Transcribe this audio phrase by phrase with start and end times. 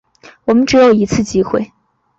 [0.45, 1.71] 我们只有一次机会